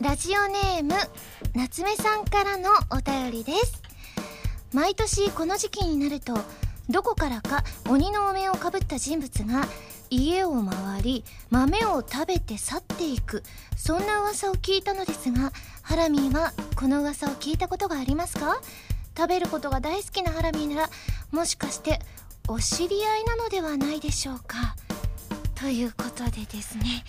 [0.00, 0.94] ラジオネーム
[1.54, 3.82] 夏目さんからのお便りです。
[4.72, 6.38] 毎年この時期になると
[6.88, 9.66] どこからか鬼のお面をかぶった人物が
[10.08, 13.42] 家を回り豆を食べて去っていく
[13.76, 15.52] そんな噂を聞いたのですが
[15.82, 18.58] ハラミーはこの噂を聞いたことがありますか？
[19.14, 20.90] 食べることが大好きなハラミーなら
[21.30, 21.98] もしかして
[22.48, 24.76] お知り合いなのではないでしょうか？
[25.56, 27.04] ということでですね。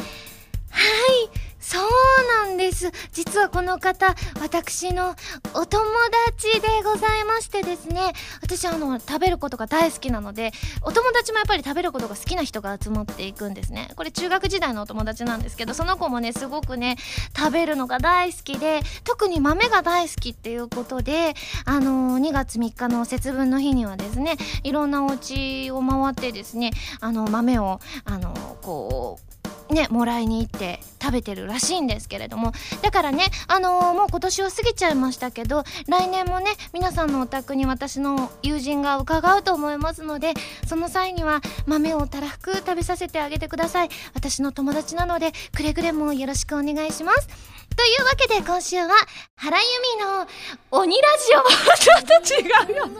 [0.82, 0.88] は
[1.27, 2.91] いそうなんです。
[3.13, 5.16] 実はこの方私の
[5.54, 5.85] お友
[6.27, 8.13] 達でございましてですね。
[8.41, 13.91] 私あの食べることが大好きなのでお友達もやっぱり食べることが好きな人が集まっていくんですね。
[13.95, 16.98] これ中学時代のお友達なんですけどその子もねすごくね
[17.38, 21.35] 食べるのが大好きで特に豆が大好きっていうことで
[21.66, 29.30] あの2月3日の節分の日にはですねいろんなお家を回ってですねあの豆をあのこう
[29.71, 32.52] ね、もらいに行って食べてるらしいんですけれども。
[32.81, 40.34] だからね、あのー、もう今年は過ぎちゃいましたけど、来年もね、皆さんのお宅に私の友人が伺うと思いますので、
[40.68, 43.90] その際には豆をたらふく食べさせてあげてください。
[44.13, 47.51] 私の友達なので、くれぐれもよろしくお願いします。
[47.76, 48.90] というわけで今週は、
[49.36, 49.66] 原由
[49.98, 50.27] 美の
[50.72, 51.76] 鬼ラジオ。
[51.77, 52.84] ちょっと違うよ。
[52.84, 52.98] 鬼、ご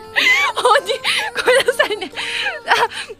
[1.52, 2.12] めんなさいね。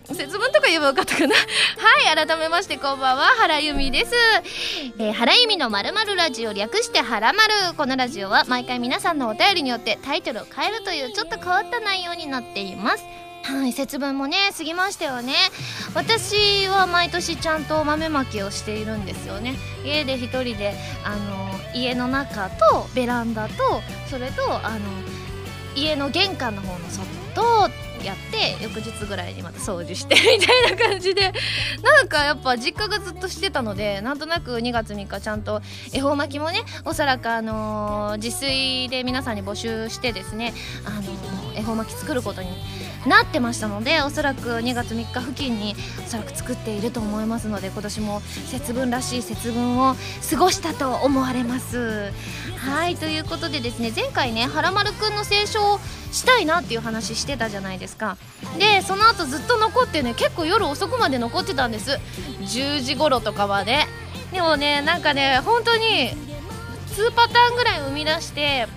[0.10, 1.36] あ、節分とか言えばよかったかな。
[1.36, 4.14] はい、改めましてこんばんは、原由美です。
[4.98, 7.54] えー、原由美のまるまるラジオ略して原まる。
[7.78, 13.04] このラジオは毎回皆さんのお便りによってタイトルを変えるというちょっと変わった内容になっています。
[13.44, 15.34] はい節分もね過ぎましたよね。
[15.96, 19.56] 私は毎年ちゃんと豆まきをしているんですよね。
[19.84, 23.54] 家で一人であの家の中とベランダと
[24.10, 24.80] それとあの
[25.76, 27.70] 家の玄関の方の外と
[28.04, 31.34] やって翌日ぐらいにまた掃除してみたいな感じで。
[31.82, 35.62] なんかやっぱ実家がずっとしてたのでなんとなく2月3日ちゃんと
[35.94, 40.54] 恵方巻きもねおそらくあのー、自炊で皆さんに募集してですね
[40.86, 42.50] あのー、恵方巻き作ることに
[43.06, 45.76] なってましたのでおそらく2月3日付近に
[46.06, 49.96] おそらく作っていると思いますので今年も節分らしい節分を
[50.30, 52.12] 過ごしたと思われます。
[52.58, 55.80] はいということでですね前回ねはらまるくんの清書を
[56.12, 58.18] したいなっていう話してたじゃないですか。
[58.60, 61.98] でその後ずっと残ってね結構夜遅くまで残ってたんです。
[62.42, 63.88] 10時頃とかまで。
[64.32, 66.12] でもねなんかね本当に
[66.92, 68.68] 2パターンぐらい生み出して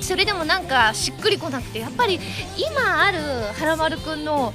[0.00, 2.18] それでもなんかしっくりこなくてやっぱり
[2.56, 4.52] 今あるはらまるくんの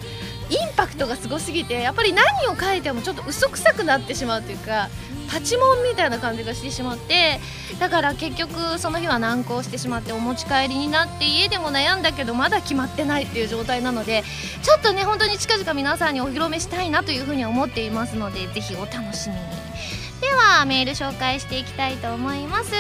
[0.50, 4.90] インパクトがすごすぎてやっぱり何を書いてもちょっと嘘くさくなってしまうというか
[5.32, 7.40] パチモンみたいな感じがしてしまって
[7.80, 14.24] だから結局その日は難航してしまってお持ち帰りになって家でも悩んだけどまだ決まってないっていう状態なので
[14.62, 20.01] ちょっとね本当に近々皆さんにお披露目したいなというふうに思っていますのでぜひお楽しみに。
[20.22, 22.72] ではメール紹介していきたいと思います。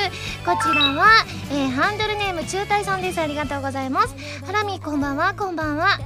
[0.45, 1.07] こちらは、
[1.51, 3.19] えー、ハンドルネーム中隊さんです。
[3.19, 4.15] ありがとうございます。
[4.45, 5.33] ハラミこんばんは。
[5.33, 5.97] こんばんは。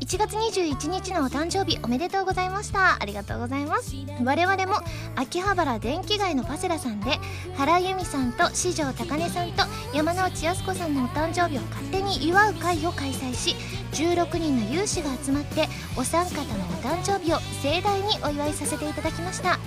[0.00, 3.02] 1月21日のお誕生日おめでとうございました。
[3.02, 3.96] ありがとうございます。
[4.22, 4.74] 我々も
[5.16, 7.18] 秋葉原電気街のパセラさんで
[7.56, 13.56] 原由美さんと四条高根さんと山内靖子さんのお誕生日を勝手に祝う会を開催し
[13.92, 15.66] 16人の有志が集まって
[15.96, 19.58] お三方のお誕生日を盛大にお祝いさせていただきました。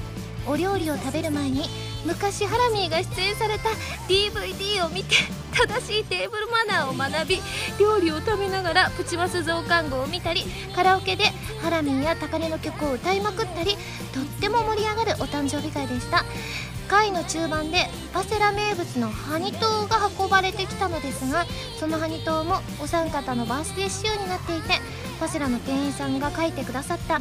[0.47, 1.63] お料理を食べる前に
[2.05, 3.69] 昔ハラミーが出演された
[4.07, 5.15] DVD を見て
[5.51, 7.39] 正しいテーブルマナーを学び
[7.79, 10.43] 料理を食べながらプチマス増刊号を見たり
[10.75, 11.25] カラオケで
[11.61, 13.75] ハラミーや高根の曲を歌いまくったり
[14.13, 16.23] とっても盛り上がるお誕生日会でした。
[16.87, 21.45] 会の中盤でパセラ名物のハニトウが運ばれてきたのですが
[21.77, 24.79] そのハニトウもお三方のバースデー仕様になっていて
[25.19, 27.19] パセラの店員さんが描いてくださった。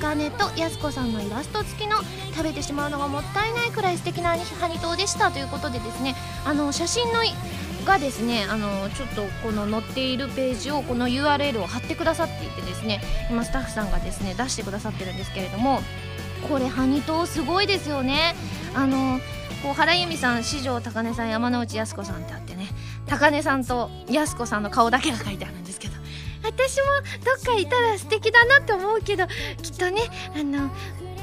[0.00, 1.96] 高根とやす子さんのイラスト付きの
[2.32, 5.30] 食べてしまうのがもったいないくらい素敵なハニトウでした。
[5.30, 7.20] ということでですねあの写真の
[7.84, 13.00] がですねあのちょっとこの載っているページをこの URL を貼ってくださっていてですね
[13.30, 15.80] 今スタッフさんがですね出してくださってるんですけれども
[16.48, 18.34] これハニトウすごいですよね。
[18.74, 19.18] あの
[19.62, 22.68] こう原由美さん四条高根さん山之内靖子さんってあってね
[23.06, 25.67] 高根さんと靖子さんの顔だけが書いてあるんです。
[26.48, 26.86] 私も
[27.24, 29.26] どっかいたら素敵だなって思うけど
[29.62, 30.02] きっとね
[30.34, 30.70] あの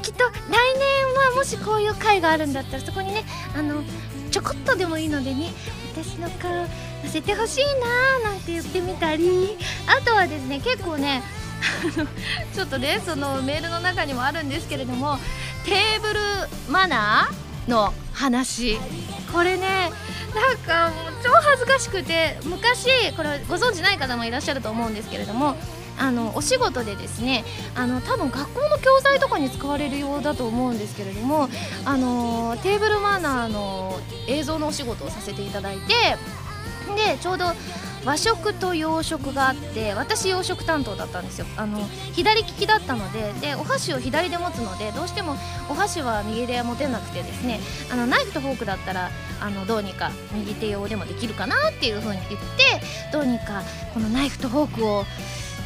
[0.02, 3.24] きっと来年はもしこういう会があるんだったらそこにね
[3.56, 3.82] あの
[4.30, 5.50] ちょこっとでもいいのでね
[5.92, 6.68] 私の顔載
[7.08, 9.56] せてほしいなーなんて言ってみたり
[9.86, 11.22] あとはですね結構ね
[12.54, 15.18] ちょっとねそのメールの中にもあるんですけれども
[15.64, 16.20] テーブル
[16.70, 18.78] マナーの話。
[19.32, 19.90] これね
[20.34, 25.56] なんかもう超恥ずかしくて昔これご存知ない方もいらっしゃると思うんですけれども
[25.98, 31.48] あのお仕事でですねあの多分学校の教材とかに使われるようだと思うんですけれども
[31.84, 33.98] あのテーブルマナーの
[34.28, 35.94] 映像のお仕事をさせていただいて
[36.94, 37.46] でちょうど
[38.06, 41.46] 和食と洋食があって私洋食担当だったんですよ。
[41.56, 41.80] あの
[42.12, 45.34] 左利きだったのででお箸を左で持つのでどうしても
[45.68, 47.58] お箸は右で持てなくてですね
[47.92, 49.10] あのナイフとフォークだったら
[49.40, 52.46] あのどうにか右手用でもできるかなっていう風に言って
[53.12, 53.62] どうにか
[53.92, 55.04] このナイフとフォークを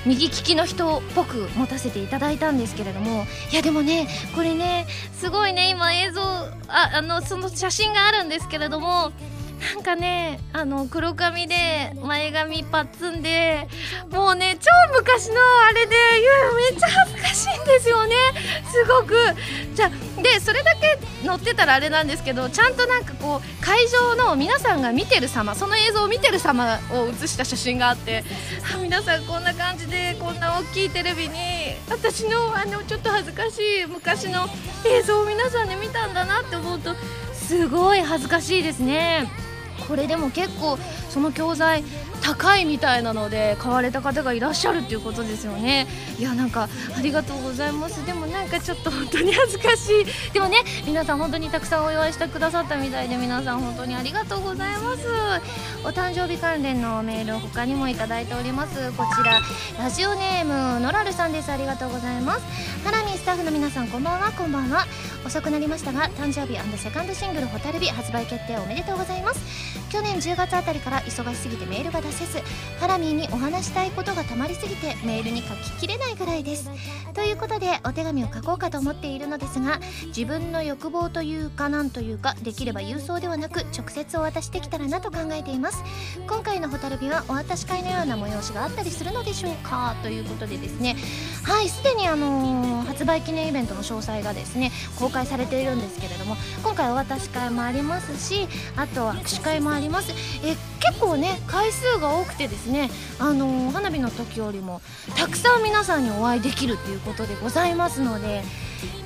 [0.06, 6.48] 右利きの人っぽく持たせていただいたんですけれどもいやでもねこれねすごいね今映像あ
[6.94, 9.12] あのその写真があるんですけれども
[9.60, 11.54] なんかねあの黒髪で
[12.02, 13.68] 前髪パッツンで
[14.10, 15.34] もうね超昔の
[15.68, 15.96] あれで
[16.70, 18.16] めっちゃ恥ずかしいんですよね
[18.72, 19.14] すごく
[19.74, 19.90] じゃ
[20.22, 28.24] でそれだけ載ってたらあれなんですけどちゃんとなんかこう会場の皆さんが見てる様その映像を見てる様を写した写真があって
[28.74, 31.36] あ皆さんこんな感じでこんな大きいテレビに
[31.90, 34.46] 私のあのちょっと恥ずかしい昔の
[34.86, 36.94] 映像を皆さんで見たんだなって思うと
[37.34, 39.49] すごい恥ずかしいですね。
[39.88, 40.78] これでも結構
[41.08, 41.82] その教材
[42.22, 45.86] 高いみたいなので買われた方がいらっしゃるっていうことですよね。
[46.18, 48.04] いやなんかありがとうございます。
[48.04, 50.32] でもなんかちょっと本当に恥ずかしい。
[50.32, 55.08] でもね皆さん本当にたくさんお祝いしてくださったみたいで皆さん本当にありがとうございます。
[55.82, 58.92] お誕生日関連のメールを他にもいただいております。
[58.92, 59.40] こちら
[59.82, 61.50] ラジオネームノラルさんです。
[61.50, 62.42] ありがとうございます。
[62.84, 64.32] ハラミスタッフの皆さんこんばんは。
[64.32, 64.86] こんばんは。
[65.26, 69.40] 遅くなりましたが誕生日セカンドシングル「ホタルビ」発売決定おめでとうございます。
[69.90, 72.38] 去年10月あたりから忙しすぎてメールが出せず
[72.78, 76.70] ハラミーにお話したいことがたまりすぎてメールに書ききれないぐらいです。
[77.12, 85.82] ということでお手紙を書こうかと思っているのですが自分の欲望というかなんというかできれば郵送ではなく直接お渡しできたらなと考えています。
[86.28, 89.96] 今回のホタルビはお渡し会のような催しがあったりするのでしょうか？
[90.02, 90.96] ということでですね。
[91.42, 94.70] はいすでにあのー、発売記念イベントの詳細がですね
[95.00, 98.46] 公公開されているんですけれども今回お渡し会もありますし
[98.76, 100.12] あとは握手会もあります。
[100.44, 104.80] え結構ね回数が多くてですねあのー、花火の時よりも
[105.16, 108.42] たくさん皆さんにお会いできるっていうことでございますので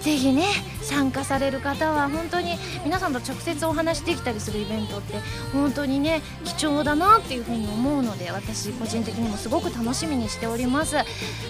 [0.00, 0.44] 是非ね
[0.84, 5.14] 参加される方は本当に皆さんと直接お話できたりするイベントって
[5.52, 10.96] 本当にね貴重だなっていうふうに思うので私個人的にもすごく楽しみにしております。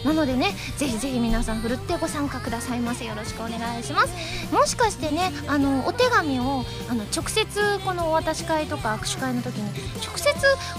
[0.04, 3.04] なのでねぜひぜひ皆さんふるってご参加くださいませ。
[3.04, 4.54] よろしくお願いします。
[4.54, 9.70] もしかしてねあのお手紙をあの直接このお渡し会とか握手会の時に
[10.04, 10.32] 直接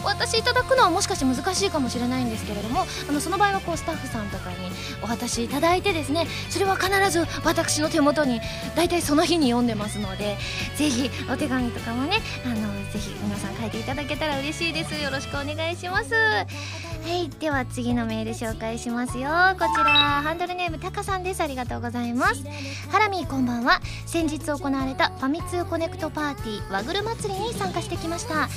[0.04, 4.56] お渡しいただくのはもしかして難しいかもしれないんですけれどもあのその場合はこうスタッフさんとかに
[5.04, 8.40] お渡しいただいてですねそれは必ず私の手元に
[8.76, 10.38] 大体その日に読んでますので
[10.76, 12.56] ぜひお手紙とかもねあの
[12.92, 15.02] ぜひ皆さん書いていただけたら嬉しいです。
[15.02, 16.14] よろしくお願いします。
[16.14, 16.46] は
[17.12, 19.30] いでは次のメール紹介しますよ。
[19.60, 21.42] こちらハンドルネームタカさんです。
[21.42, 22.44] ありがとうございます。
[22.90, 23.80] ハラミーこんばんは。
[24.06, 28.50] 先日行われたファミ通コネクトパーティー和ぐる祭りに参加してきました。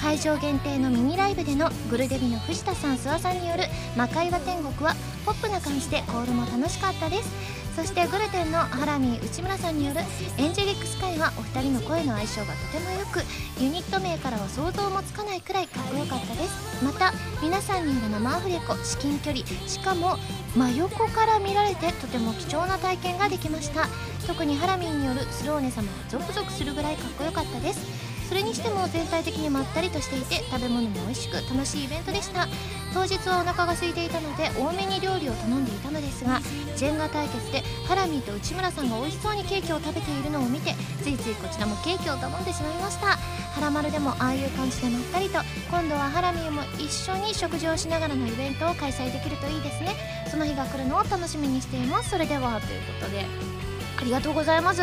[0.00, 3.64] 会場限定のミニライブでのグルデビの藤田さん諏訪さんによる
[3.96, 4.94] 魔界は天国は
[5.24, 7.65] ポップな感じでコールも楽しかったです。
[7.76, 10.00] そしてグルテンのハラミー内村さんによる
[10.38, 13.20] エンジェリックスカイはお二人の声の相性がとても良く
[13.60, 16.82] ユニット名からは想像もつかないくらいかっこよかったです。
[16.82, 17.12] また
[17.42, 20.16] 皆さんによる生アフレコ至近距離しかも
[20.56, 23.86] 真横から見られてとても貴重な体験ができました。
[24.26, 28.15] 特にハラミーによるスローネ様はゾクゾクするぐらいかっこよかったです。
[28.28, 32.48] それにしても全体的にまったりとしていて食べ物も美味しく楽しいイベントでした。
[32.92, 36.40] 当日はお腹が空いていたので多めに料理を頼んでいたのですが
[36.76, 43.18] ジェンガ対決でハラミーと内村さんが美味しそうにケーキを食べているのを見てついついこちらもケーキを頼んでしまいました。
[43.56, 45.38] ハラマルでもああいう感じでまったりと
[45.70, 49.94] 今度はハラミーも一緒に食事をしながらのイベントを開催できるといいですね。
[50.30, 52.10] その日が来るのを楽しみにしています。
[52.10, 52.60] それでは。
[52.60, 53.55] ということで
[53.98, 54.82] ありがとうございます。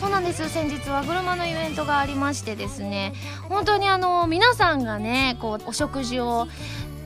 [0.00, 0.48] そうなんです。
[0.48, 3.14] 先日は車のイベントがありましてですね
[3.48, 6.46] 本当にあの皆さんがねこうお食事を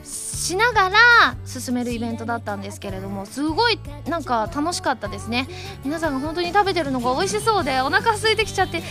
[0.03, 0.97] しながら
[1.45, 5.47] 進めるイベントだったんですけれどもすごいなんか楽しかったですね。
[5.83, 8.81] 皆さんが本当に食べてるのが美味しそうでお腹空いてきちゃってい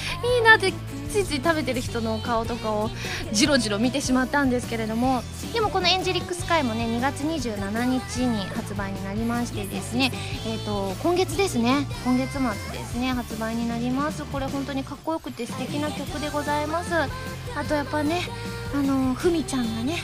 [0.40, 0.72] いなって
[1.08, 2.90] ついつい食べてる人の顔とかを
[3.32, 5.22] じろじろ見てしまったんですけれども
[5.52, 10.10] でもこのエンジェリックスカイもね2月27日に発売になりましてですね
[10.46, 12.40] え、ー、と今月ですね今月末
[12.72, 14.24] ですね発売になります。
[14.24, 16.94] これ本当にかっこよくて素敵な曲でございます。
[16.94, 18.20] あとやっぱね
[18.74, 19.96] あのふみちゃんがね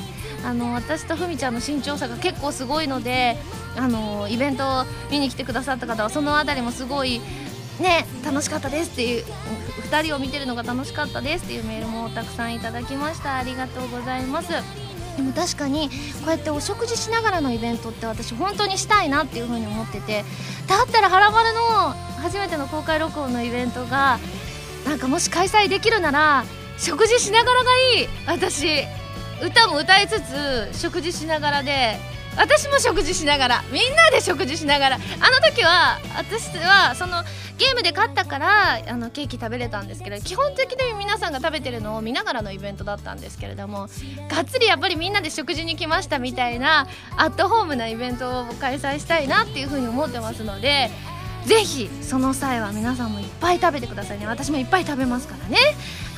[0.44, 3.36] あの私とふみちゃんの身長差が結構すごいので
[3.76, 7.20] あのイベントを見に来てくださった方はその辺りもすごい
[7.80, 9.24] ね楽しかったですっていう
[9.90, 13.36] 2人を見てるのが楽しかったですっていうメールもたくさんいただきました。
[13.36, 14.48] ありがとうございます。
[15.16, 15.94] でも確かにこ
[16.26, 20.24] うやってお食事しながらのイベントって私本当にしたいなっていう風に思ってて
[20.66, 24.18] だったら「はらまる」の初めての公開録音のイベントが
[24.84, 26.44] なんかもし開催できるなら
[26.78, 28.08] 食事しながらがいい。
[28.26, 28.84] 私
[29.42, 31.98] 歌も歌いつつ食事しながらで
[32.36, 35.02] 私も食事しながらみんなで食事しながらあの
[35.46, 37.22] 時は私はその
[37.56, 43.88] ゲームで勝ったからあのケーキ食べれたんですけど基本的に皆さんが食べてるのを見ながらのイベントだったんですけれども
[44.28, 50.90] がっつりやっぱりみんなで食事に来ましたみたいなアットホームなイベントを開催したいなっていうふうに思ってますので
[51.44, 54.26] ぜひその際は皆さんもいっぱい食べてくださいね。
[54.26, 55.58] 私もいっぱい食べますからね。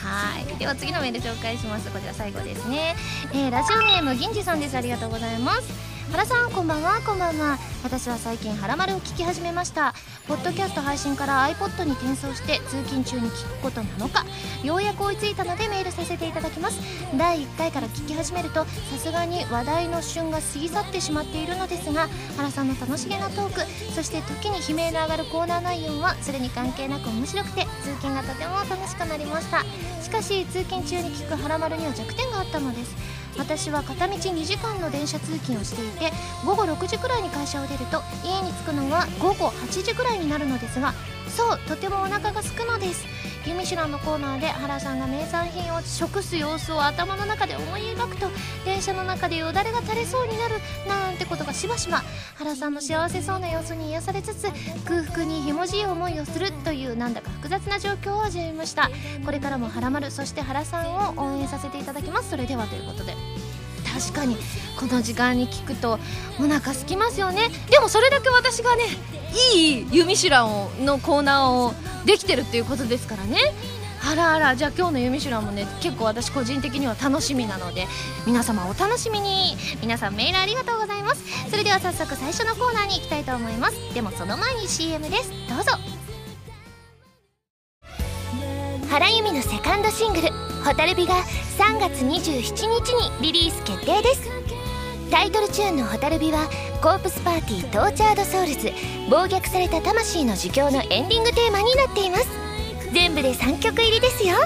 [0.01, 0.57] はい。
[0.57, 1.91] では次のメール紹介します。
[1.91, 2.95] こちら最後ですね、
[3.33, 4.77] えー、ラジオネーム銀次さんです。
[4.77, 5.96] ありがとうございます。
[6.13, 7.59] 原さんこんばんはこんばんは。
[7.83, 9.93] 私は最近「はらまる」を聞き始めました。
[10.29, 14.25] ポッドキャスト配信から iPod に転送して通勤中に聞くことなのか
[14.63, 16.79] ようやく追いついたのでメールさせていただきます。
[17.17, 23.61] 第1回から聞き始めるとさすがに話題の旬が過ぎ去ってしまっているのですが原さんの楽しげなトーク
[23.95, 29.65] そして時に悲鳴の上がるコーナー内容はそれに関係なく面白くて通勤がとても楽しくなりました。
[30.03, 32.95] しかし通勤中に聞く「はらまる」には弱点があったのです。
[33.39, 36.13] 私は片道2時間の電車通勤をしていて
[36.45, 40.95] 午後6時くらいに会社を出ると家に着くのは午後8時くらいになるのですが
[41.37, 43.05] そうとてもお腹が空くのです
[43.45, 48.29] 「ユミシュラン」のコーナーで原さんが名産品を食す様子を頭の中で思い描くと
[48.65, 50.55] 電車の中でよだれが垂れそうになる
[50.89, 52.03] なんてことがしばしば
[52.37, 54.49] 原さんの幸せそうな様子に癒されつつ
[54.87, 58.91] 空腹にひもじい思いをするというなんだか複雑な状況を味わいました。
[59.27, 62.31] これからも原丸そして原さんを応援させていただきます。
[62.31, 63.15] それではということで。
[63.97, 64.37] 確かに
[64.79, 65.99] この時間に聞くと
[66.39, 67.49] お腹空きますよね。
[67.71, 68.85] でもそれだけ私がね
[69.55, 73.39] いい「ユミシュラン」のコーナーをできてるっていうことですからね。
[74.09, 77.89] あらあらじゃあ今日の「ユミシュラン」もね結構私個人的には楽しみなので
[78.25, 79.57] 皆様お楽しみに。
[79.81, 81.23] 皆さんメールありがとうございます。
[81.51, 83.75] それでは早速最初のコーナーに行きたいと思います。
[83.95, 85.31] でもその前に CM です。
[85.49, 85.73] どうぞ。
[88.89, 90.29] 原由実のセカンドシングル
[90.65, 91.15] 「蛍火」が
[91.59, 94.46] 3月27日にリリース決定です。
[95.11, 96.49] タイトルチューンの「蛍火」は
[96.83, 98.73] コープスパーティー Tortured Souls
[99.09, 102.29] 暴虐された魂の呪叫のエンディングテーマになっています。
[102.93, 104.37] 全部で3曲入りですよ。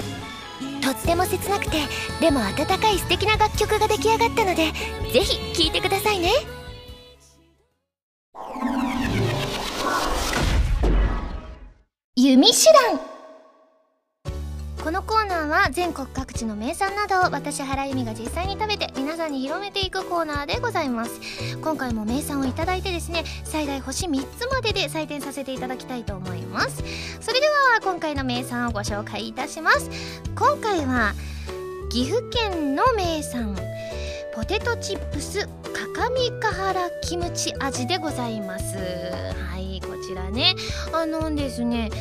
[0.81, 1.77] とっても切なくて
[2.19, 4.71] でも温かい素敵な楽曲が出来上がったので
[5.13, 6.31] ぜひ聴いてくださいね。
[12.15, 13.10] 弓手段。
[14.83, 21.21] このコーナーは全国各地の名産などを私原由美が実際に食べて皆さんに広めていくコーナーでございます。
[21.61, 26.83] 今回も名産をいただいてですね最大星3つまでで採点させていただきたいと思います。
[27.21, 29.87] それでは今回の名産をご紹介いたします。
[30.35, 31.13] 今回は
[31.91, 33.55] 岐阜県の名産
[34.33, 38.75] ポテトチップス各務原キムチ味でございます。
[38.75, 40.55] はいこちらね。
[40.91, 41.91] あのですね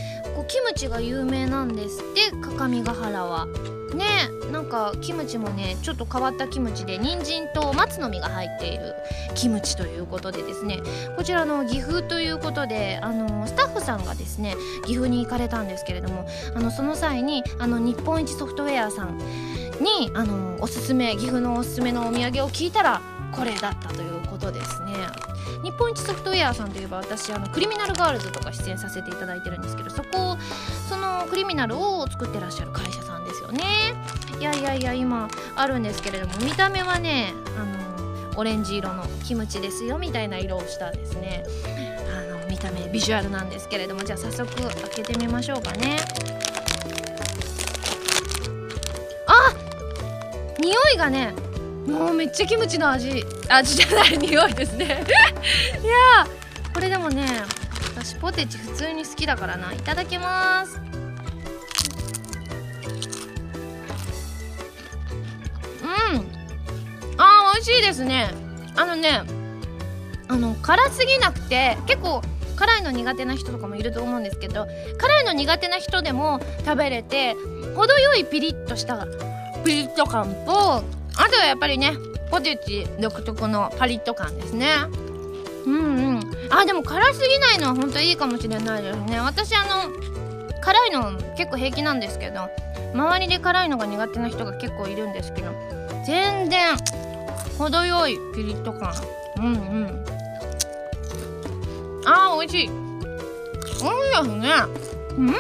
[0.41, 3.47] こうキムチが有名なんですって各務原は。
[3.95, 8.95] ねなんかキムチもねちょっと変わったキムチで人参と松の実が入っている
[9.35, 10.81] キムチということでですね。
[11.17, 14.55] こちらの岐阜ということであのスタッフさんがですね
[14.87, 24.95] 岐阜に行かれたんですけれどもあのその際にあの日本一ソフトウェアさんにあのおすすめ岐阜のおすすめのお土産を聞いたらこれだったということですね。
[25.63, 30.37] 日本一ソフトウェアさんといえば私あのクリミナルガールズとか出演させていただいてるんですけどそこ
[30.89, 33.65] そのクリミナルを作ってらっしゃる会社さんですよね。
[34.39, 41.45] いやいやいや今あるんですけれども見た目はねあのオレンジ色のキムチですよみたいな色をしたですね。
[42.17, 45.99] あの見た目ビジュアルなんですけれどもじゃあ早速開けてみましょうかね。
[49.27, 49.55] あ
[50.59, 51.35] 匂いがね
[51.87, 54.85] もうめっちゃキムチの味味じゃない匂いですね。
[55.83, 56.27] いや
[56.73, 57.27] これでもね
[57.95, 59.73] 私ポテチ普通に好きだからな。
[59.73, 60.81] いただきます。
[65.83, 66.31] うん。
[67.19, 68.31] あー美味しいですね。
[68.77, 69.23] あのね
[70.29, 72.23] あの辛すぎなくて結構
[72.57, 74.67] 辛いの苦手な人とかもいると思うんですけど
[74.99, 77.35] 辛いの苦手な人でも食べれて
[77.75, 79.07] 程よいピリッとした
[79.65, 80.85] ピリッと感と
[81.17, 81.93] あとはやっぱりね
[82.31, 84.69] ポテチ独特のパリッと感ですね。
[85.67, 86.21] うんうん。
[86.51, 89.21] あでも辛すぎないのは本当いいかもしれないですね。
[89.21, 89.93] 私あの
[90.61, 92.49] 辛いの結構平気なんですけど
[92.95, 95.53] 周りで辛いのが苦手な人が結構いるんですけど
[96.07, 96.77] 全然
[97.59, 98.95] 程よいピリッと感。
[99.39, 100.05] うんうん。
[102.07, 102.69] あー美味しい。
[102.69, 102.85] 美味
[103.73, 104.53] しいですね。
[105.17, 105.33] うん。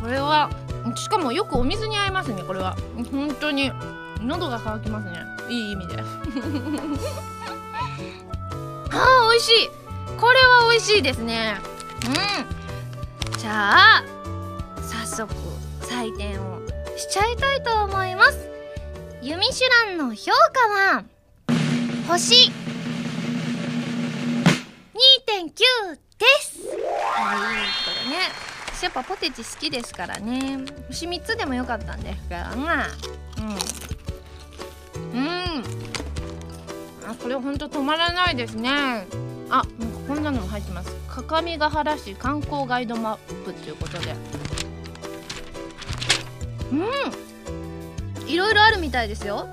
[0.00, 0.50] これは
[0.96, 2.76] しかもよくお水に合いますねこれは。
[3.10, 3.72] 本当に。
[4.20, 5.18] 喉が渇きますね。
[5.48, 5.96] いい意味で。
[5.98, 6.04] あー
[9.30, 9.70] 美味しい。
[10.18, 11.56] これは美味しいですね。
[12.06, 12.14] うん。
[13.38, 14.04] じゃあ
[14.82, 15.32] 早速
[15.80, 16.60] 採点を
[16.96, 18.48] しちゃいたいと思います。
[19.22, 20.60] ユミシュランの評価
[20.96, 21.04] は
[22.08, 22.50] 星。
[25.26, 25.50] 2.9
[26.18, 26.58] です。
[27.14, 28.49] はいこれね。
[28.80, 30.58] 私やっぱポテチ好きですからね。
[30.88, 32.86] 星3つでもよかったんですからまあ
[35.12, 35.20] うん。
[35.20, 35.64] うん。
[37.06, 38.70] あこれほんと止まらないですね。
[39.50, 39.64] あ
[40.08, 40.96] こんなのも入ってます。
[41.10, 44.16] 各務原市観光ガイドマップということで。
[46.72, 46.76] う
[48.24, 48.30] ん。
[48.30, 49.46] いろいろあるみたいですよ。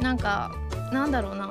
[0.00, 0.54] なんか
[0.92, 1.50] なんだろうな。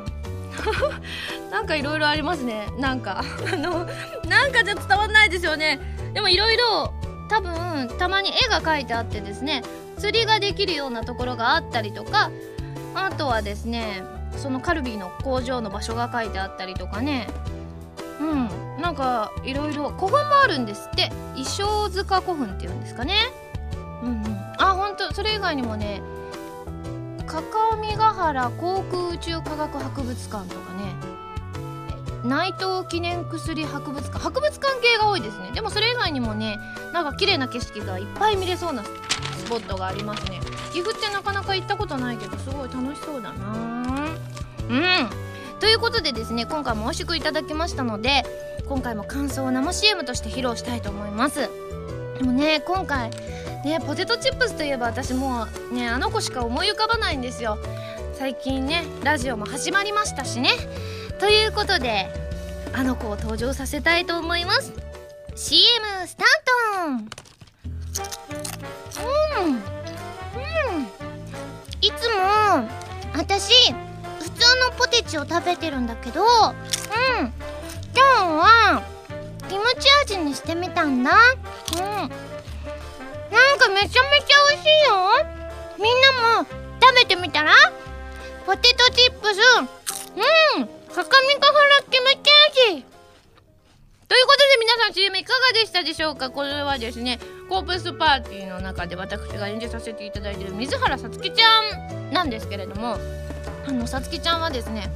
[1.51, 2.69] なんかいろいろありますね。
[2.79, 3.85] なんかあの
[4.25, 5.90] なんかじゃ伝わんないですよね。
[6.13, 6.93] でもいろいろ
[7.29, 9.63] 多分たまに絵が描いてあってですね
[9.97, 12.31] 釣りができるようなところがあったりとか
[12.95, 14.03] あとはですね
[14.37, 17.27] そのカルビーの工場の場所が書いてあったりとかね。
[18.19, 18.49] うん
[18.79, 21.11] なんかいろいろ古墳もあるんですって。
[21.33, 23.15] 衣装塚古墳っていうんですかね。
[24.03, 24.25] うんうん。
[24.57, 26.01] あ本当それ以外にもね
[27.25, 31.10] 各務原航空宇宙科学博物館とかね。
[32.23, 35.51] 内藤記念薬博物館博物館系が多いですね。
[35.53, 36.59] でもそれ以外にもね
[36.93, 40.39] なんか綺麗な景色がいっぱい見れそうなスポットがありますね。
[40.71, 44.07] 岐阜ってなかなか行ったことないけどすごい楽しそうだな。
[44.69, 45.09] うん。
[45.59, 48.23] ということでですね今回も美味しくいただきましたので
[48.67, 51.49] 今回も感想を生 CM として披露したいと思います。
[52.17, 53.09] でもね今回
[53.65, 57.57] ねポテトチップスといえば私もうねあの子しか思い浮かばないんですよ。
[58.13, 60.51] 最近ねラジオも始まりましたしね。
[61.21, 62.11] ということで
[62.73, 64.73] あの子を登場させたいと思います。
[65.35, 65.61] CM
[66.07, 66.27] スター
[66.87, 66.89] ト
[69.45, 69.53] うん。
[69.53, 69.61] うん。
[71.79, 72.67] いつも
[73.13, 73.71] 私
[74.19, 76.27] 普通のポテチを食べてるんだけどうん。
[76.33, 77.33] 今
[77.93, 78.81] 日は
[79.47, 81.11] キムチ味にしてみたんだ。
[81.11, 81.77] うん。
[81.77, 82.17] なんか
[83.69, 83.99] めちゃめちゃ
[84.49, 84.95] 美味しいよ。
[85.77, 86.47] みんなも
[86.81, 87.53] 食べてみたら？
[88.47, 89.39] ポテトチップス。
[90.57, 90.80] うん。
[90.93, 92.31] かかみかはらキムチ
[92.73, 92.83] 味
[94.07, 96.29] ということで皆さん CM いかがでしたでしょうか？
[96.31, 97.17] これはですね
[97.49, 102.97] コープスパーティーの中で私が演じさせていただいている水原さつきちゃんなんですけれども
[103.65, 104.91] あのさつきちゃんはですね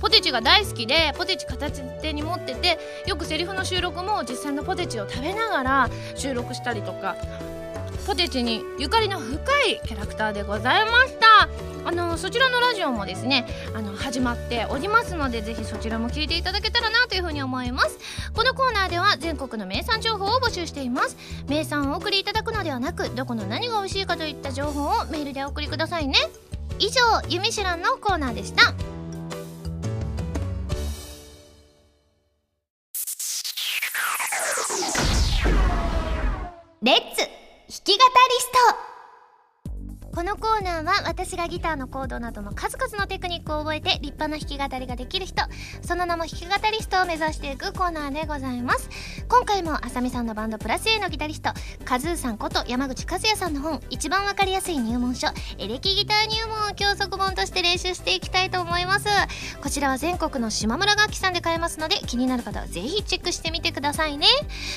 [0.00, 7.16] ポテチが大好きでポテチ片手に持っててよくセリフの収録も実際のポテチを食べながら収録したりとか
[8.06, 11.48] ポテチにゆかりの深いキャラクターでございました。
[11.84, 17.98] あのそちらのラジオもですねあの始まっておりますのでぜひそちらも聞いていただけたらなというふうに思います。
[18.32, 21.16] このコーナーでは全国の名産情報を募集しています。
[21.48, 26.14] 名産をお送りいただくのではなくどこの何が美味しいかといった情報をメールでお送りくださいね。
[26.78, 28.72] 以上「ゆみしらん」のコーナーでした。
[36.82, 37.35] レッツ！
[37.82, 38.95] き語りスト。
[40.16, 45.42] このコーナーは私がギターのコードなどの数々のテクニックを覚えて立派な弾き語りができる人
[45.82, 48.88] その名も弾き語りストを目指していくコーナーでございます。
[49.28, 51.50] 今回もあさみさんのバンドプラス A のギタリスト
[51.84, 55.26] カズーさんこと山口和也さんの本一番わかりやすい入門書
[55.58, 59.08] エレキギター入門を教則本として練習していきたいと思います。
[59.60, 64.26] こちらは全国の島村楽器さんで買えますので気になる方はぜひチェックしてみてくださいね。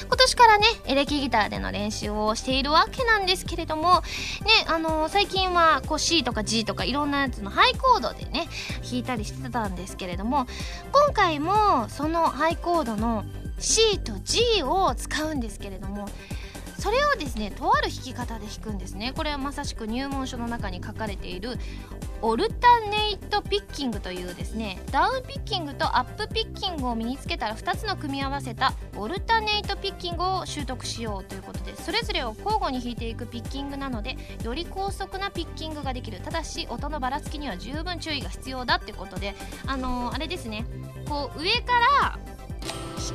[0.05, 4.01] 今年からねエレキギターでの練習をしているわけなんですけれども
[4.41, 8.49] ねあのー、最近近はこう C とか G とかいろんなやつのハイコードでね
[8.83, 10.47] 弾いたりしてたんですけれども
[10.91, 13.23] 今回もそのハイコードの
[13.59, 16.07] C と G を使うんですけれども
[16.79, 19.13] それをですねとある弾き方で弾くんですね。
[19.15, 21.57] これはまさしく入門書の中に書かれている
[22.21, 36.19] オルタネイトピッキングというですねダウンピッキングとアップピッキングを身につけたら2つの組み合わせたオルタネイトピッキングを習得しようということでそれぞれを交互に弾いていくピッキングなのでより高速なピッキングができる。
[36.19, 40.65] ただし音のばらつきには十分注意が必要だってことであのー、あれですね。
[41.07, 42.19] こう上から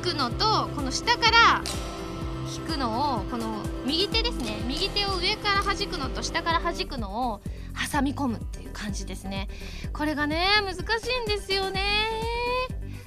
[0.03, 1.63] 弾くのとこの下から
[2.55, 4.61] 弾くのをこの右手ですね。
[4.67, 7.41] 右手を上から弾くのと下から弾くのを
[7.91, 9.49] 挟み込むっていう感じですね。
[9.91, 10.83] これがね難しい
[11.23, 11.81] んですよね。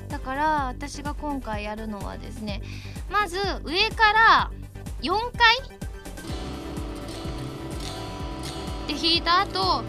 [0.08, 2.62] だから私が今回やるのはですね
[3.10, 4.50] まず上から
[5.02, 5.78] 4回
[8.86, 9.82] で弾いた後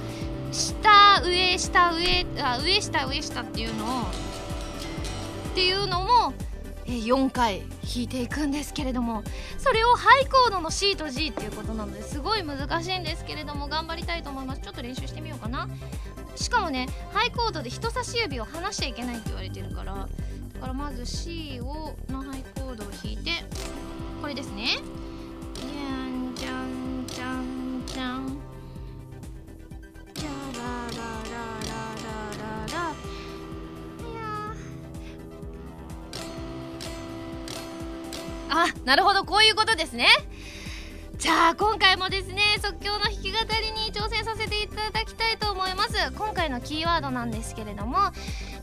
[0.52, 6.34] 下上下上あ上下上下っていうのをっていうのも
[6.94, 9.24] 4回弾いていくんですけれども
[9.58, 12.20] それをハイコードの C と G っていうことなのです。
[12.20, 14.62] ごい難しいんですけれども頑張りたいと思います。
[14.62, 15.68] ちょっと練習してみようかな。
[16.36, 20.08] しかもねハイコードで人差し指を離しちゃいけないって言われてるから
[20.54, 23.32] だからまず C をのハイコードを弾いて
[24.22, 24.80] これですね。
[25.56, 25.68] じゃ
[26.06, 28.38] んじゃんじゃんじゃん
[30.14, 31.02] じゃららら
[31.66, 31.74] ら
[32.72, 32.96] ららら
[38.50, 40.08] あなるほどこういうことですね。
[41.18, 45.94] じゃあ今回もですね即興の弾き語りに挑戦させていただきたいと思います。
[46.16, 47.98] 今回のキーワードなんですけれども、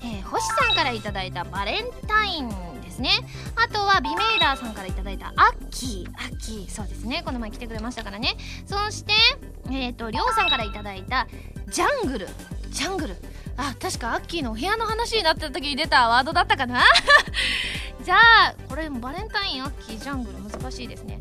[0.00, 2.48] えー、星さんから頂いたバレンタイン
[2.80, 3.10] ですね。
[3.56, 6.10] あとはビメイラーさんから頂いたアッキー。
[6.14, 6.70] アッキー。
[6.70, 7.22] そうですね。
[7.26, 8.36] この前来てくれましたからね。
[8.64, 9.12] そして
[9.70, 11.28] えっ、ー、とりょうさんから頂いた
[11.68, 12.28] ジャングル。
[12.70, 13.16] ジャングル。
[13.58, 16.82] あ確かアッキーのお部屋の話になった時に出たワードだったかな？
[18.06, 21.20] じゃあこれバレンタインアッキージャングル難しいですね。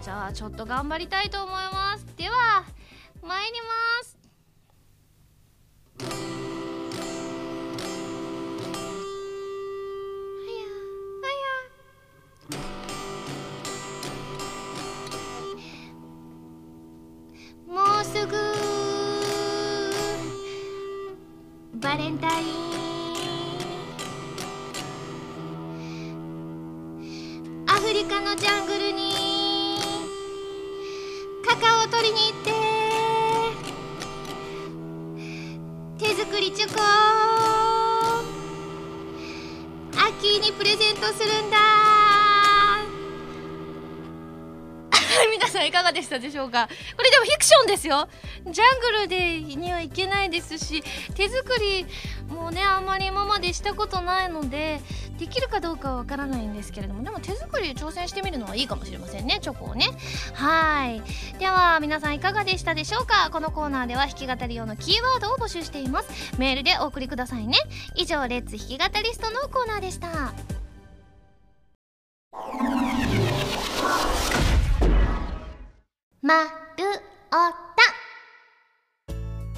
[0.00, 2.06] じゃあちょっと頑張りたいと思います。
[2.16, 2.64] では
[3.22, 4.11] 参ります。
[46.12, 46.68] たでしょうか？
[46.96, 48.08] これでもフィクションですよ。
[48.44, 50.82] ジャングルでにはいけないですし
[51.14, 51.86] 手作り
[52.28, 54.80] もねあんまり今までしたことないので
[55.18, 59.86] できるかどうかはわからないんですけれどもでも手作り挑戦してみるのはいいかもしれませんねチョコをね。
[60.34, 61.02] はい。
[61.38, 63.30] では皆さんいかがでしたでしょうか？
[63.30, 66.38] このコーナーでは弾き語り用のキーワードを募集しています。
[66.38, 67.56] メールでお送りくださいね。
[67.96, 70.32] 以上レッツ弾き語リストのコーナーでした。
[76.24, 76.50] まる
[77.32, 77.50] おた。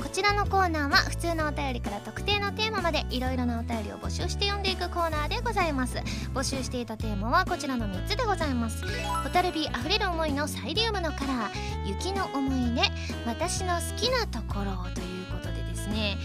[0.03, 5.98] こちらのコーナーは普通のお便りから特定のテーマまでいろいろなお便りを募集して読んでいくコーナーでございます。
[6.33, 8.83] 募集していたテーマはこちらの3つでございます。
[9.24, 11.87] ホタルビあふれる思いのサイリウムのカラー。
[11.87, 12.81] 雪の思い出。
[13.27, 14.87] 私の好きなところ。
[14.94, 16.16] ということでですね。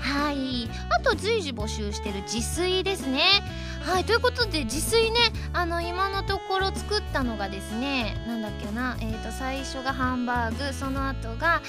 [0.00, 0.68] はい。
[0.90, 3.42] あと随時募集してる自炊ですね。
[3.82, 4.04] はい。
[4.04, 5.18] ということで自炊ね
[5.52, 11.62] あの今のところ作ったのがですねなんだっけなえーと最初がハンバーグその後が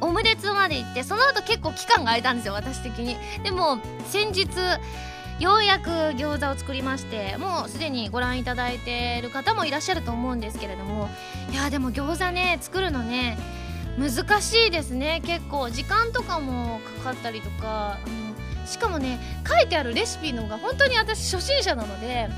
[0.00, 3.16] オムレツまで行ってその後結構期間が空いたんですよ私的に。
[3.42, 4.48] でも先日
[5.40, 11.08] ようやく餃子を作りましてもうすでにご覧いただいている方もいらっしゃると思うんですけれども。
[11.50, 13.36] いやでも餃子ね作るのね
[13.98, 15.22] 難しいですね。
[15.24, 17.98] 結構時間とかもかかったりとか。
[18.04, 18.24] あの
[18.66, 22.28] しかもね書いてあるレシピの方が本当に私初心者なので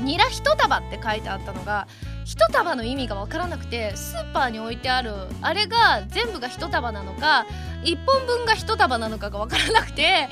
[0.00, 1.88] ニラ1束って書いてあったのが
[2.24, 7.46] 1束の意味が分からなくてスーパーに置いてあるあれが全部が1束なのか
[7.84, 10.28] 1本分が1束なのかが分からなくて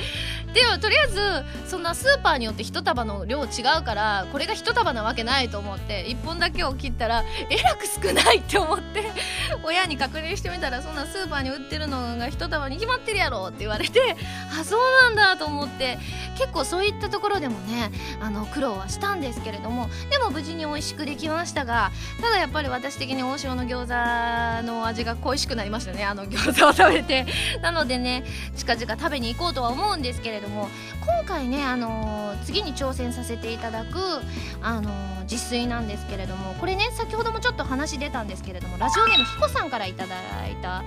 [0.53, 9.05] でもとりあえずそんなスーパーによって1束の量違うからこれが1束なわけないと思って1本だけを切ったらえらく少ないって思って
[9.65, 14.17] 親に確認してみたらそんなスーパーに売ってるのが1束に決まってるやろって言われて
[14.59, 15.99] あそうなんだと思って
[16.39, 26.05] 結構そういったところでもねあの苦労はしたんですけれどもでも無事に美味しくできましたがただやっぱり私的に大塩の餃子の味が恋しくなりましたね。
[26.05, 27.27] あの餃子を食べて。
[27.63, 28.25] なのでね
[28.57, 30.69] 近々食べに行こうとは思うんですけれども
[31.01, 33.99] 今回ね、あのー、次に挑戦させていただく、
[34.63, 40.17] あのー、自炊なんですけれどもこれね先ほどもちょっと話出たんですけれどもラジオネームひこさんからいただ
[40.49, 40.83] いた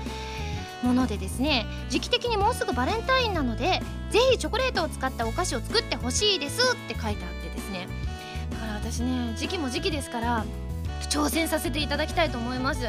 [0.83, 3.81] ものでですね時期的にもうすぐバレンタインなので
[4.11, 7.87] ぜひチョコレートを使ったお菓子を作ってほしいですって書いてあってですね。
[8.51, 10.45] だから私ね時期も時期ですから
[11.09, 12.81] 挑戦させていただきたいと思います。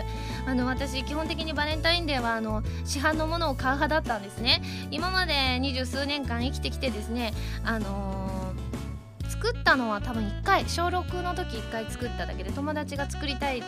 [0.47, 4.63] あの私基本的にバレンタインデーはあの市販のものを買う派だったんですね。
[4.91, 7.33] 今まで二十数年間生きてきてですね
[7.65, 13.67] あのー、作ったのは多分1回小6の時1回作っただけで友達が作りたいって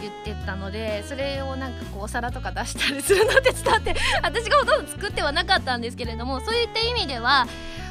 [0.00, 7.46] 言ってたのでそれをなんかこうお皿とか出したりするの手伝って私がほとんど作ってはなかったんですけれどもそういった意味では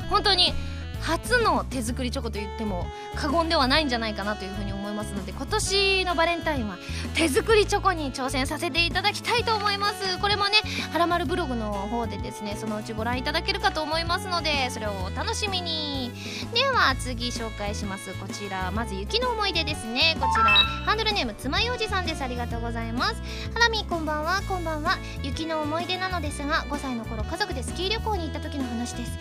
[0.10, 0.54] 本当に
[1.02, 6.78] 初の手作りチョコと言っても過言ではないんじゃないかなというふうに思いますので今年のバレンタインは
[7.16, 10.18] 手作りチョコに挑戦させていただきたいと思います。
[10.20, 10.58] これもね
[10.92, 16.12] はらまるブログの方でですねそのうちご覧いただけるかと思いますのでそれをお楽しみに。
[16.54, 18.14] では次紹介します。
[18.16, 20.16] こちらまず雪の思い出ですね。
[20.20, 22.24] こちらハンドルネームつまようじさんです。
[22.24, 23.22] ありがとうございます。
[23.54, 24.42] ハラミこんばんは。
[24.48, 24.98] こんばんは。
[25.24, 29.12] 雪の思い出なのですが5歳の頃家族でスキー旅行に行った時の話です。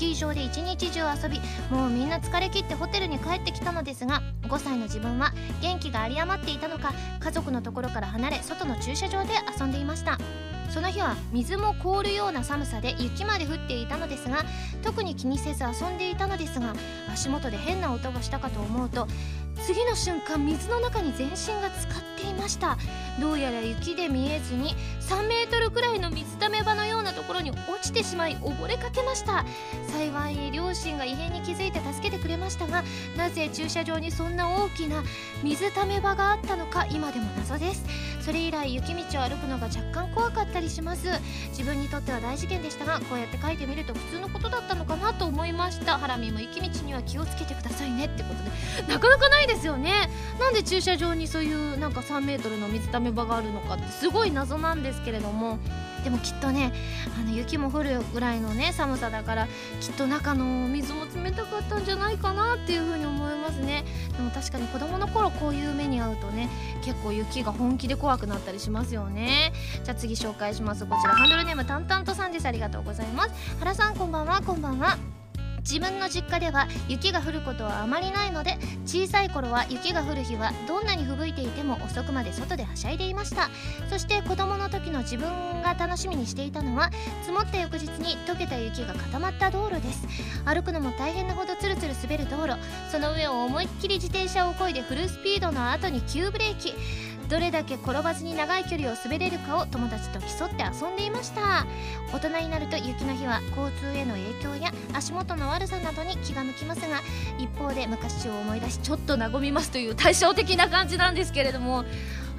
[0.00, 10.18] キー場で一日中遊びもうみんな疲れ切ってホテルに帰ってきたのですが5歳の自分は元気が有り余っていたのか家族のところから離れ外の駐車場で遊んでいました。
[10.70, 14.44] その日は水も凍るような寒さで雪まで降っていたのですが
[14.82, 16.74] 特に気にせず遊んでいたのですが
[17.12, 19.08] 足元で変な音がしたかと思うと
[19.66, 22.76] 次の瞬間水の中に全身が浸かっていました。
[23.20, 29.44] どうやら雪で見えずに3メートルくらいの水ため場のようなところに落ちてしまい溺れかけました。
[29.88, 32.84] 幸い両親が異変に気づいて助けてくれましたが
[33.16, 35.02] なぜ駐車場にそんな大きな
[35.42, 37.84] 水ため場があったのか今でも謎です。
[38.20, 41.08] それ以来雪道を歩くのが若干怖かったりします。
[41.50, 45.98] 自分にとっては大事件でしたがこうやって書いてみると普通のことだったのかなと思いました。
[45.98, 50.08] ハラミも雪道には気をつけてくださいねってことでなかなかないですよね。
[50.38, 55.58] なんで駐車場にそういうなんか3メートルの水ため場があるのかってすごい謎なんですけれども。
[56.04, 56.72] でもきっとね
[57.20, 59.48] あの雪も降るぐらいのね寒さだから
[59.82, 63.84] きっと中の水も冷たかったんじゃないかなっていうふうに思いますね。
[64.16, 66.48] でも確かに子供の頃こういう目に遭うとね
[66.82, 69.52] 結構雪が本気で怖くなったりしますよね。
[69.84, 70.86] じゃあ次紹介します。
[70.86, 72.46] こちらハンドルネーム淡々とさんです。
[72.46, 73.30] ありがとうございます。
[73.58, 74.40] 原さんこんばんは。
[74.40, 75.19] こんばんは。
[75.60, 83.50] 自分の実家では雪が降ることはあまりないので小さい頃は雪が降る日はどんなに吹雪いていても遅くまで外ではしゃいでいました。
[83.88, 85.28] そして子供の時の自分
[85.62, 86.90] が楽しみにしていたのは
[87.22, 90.06] 積もった翌日に溶けた雪が固まった道路です。
[90.44, 92.58] 歩くのも大変なほどツルツル滑る道路。
[92.90, 96.74] その上を思いっきり自転車を漕いでフルスピードの後に急ブレーキ。
[97.30, 101.64] どれだけ転ばずに長い距離を滑れるかを友達と競って遊んでいました。
[102.12, 107.00] 大人になると雪の日は交通への影響や足元の悪さなどに気が向きますが
[107.38, 111.84] 一方で昔を思い出しちょっと和みますという対照的な感じなんですけれども。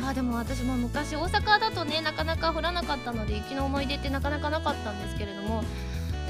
[0.04, 5.64] あでも私も昔大阪だとねなかなか降らなかったので雪の思い出ってなかなかなかったんですけれども。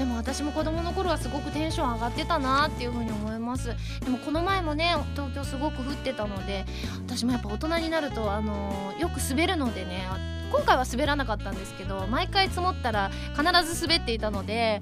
[0.02, 3.68] でも私も子供の頃はすごくテンション上がってたなっていう風に思います。
[4.00, 6.64] でもこの前もね東京すごく降ってたので
[7.06, 10.08] 私もやっぱ大人になるとあのよく滑るのでね
[10.50, 14.80] 今回は滑らなかったんですけど毎回積もったら必ず滑っていたので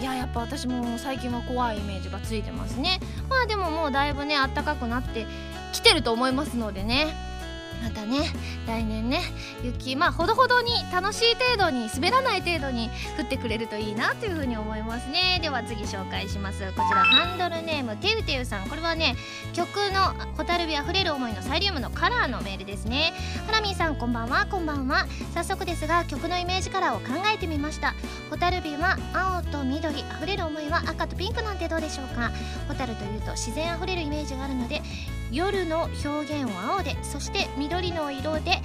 [0.00, 3.00] いややっぱ私も最近は怖いイメージがついてますね。
[3.28, 5.26] まあでももうだいぶねあったかくなって
[5.74, 7.33] きてると思いますのでね。
[7.84, 8.30] またね
[8.66, 9.20] 来年ね
[9.62, 15.38] 雪まあほどほどに楽しい程度に滑らない程度に降ってくれるといいなというふうに思いますね。
[15.42, 16.60] では次紹介します。
[16.72, 18.68] こちらハンドルネームてうてうさん。
[18.68, 19.16] これはね
[19.52, 23.12] 曲の「蛍火あふれる思い」のサイリウムのカラーのメールですね。
[23.46, 24.46] ハラミーさんこんばんは。
[24.46, 25.06] こんばんは。
[25.34, 27.94] 早速ですが曲のイメージカラーを考えてみました。
[28.30, 32.32] 蛍火は青と緑あふれる思いは赤とピンクなんてどうでしょうか？
[32.68, 34.80] 蛍というと自然あふれるイメージがあるので
[35.32, 38.60] 夜の表現を青でそして緑の色で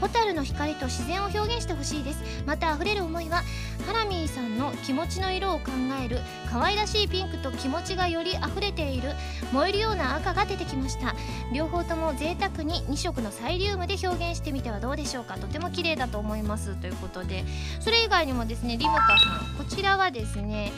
[0.00, 2.22] 蛍の光と自然を表現してほしいです。
[2.46, 3.42] また溢れる思いは
[3.86, 9.10] ハラミーさんの気持ちの色を考える可愛らしいピンクと気持ちがより溢れている
[9.52, 11.14] 燃えるような赤が出てきました。
[11.52, 15.36] 両方とも贅沢に2色のサイリウムで表現してみてはどうでしょうか。
[15.36, 16.74] とても綺麗だと思います。
[16.76, 17.44] ということで
[17.80, 20.72] それ以外にもですねリムカさんこちらはですね、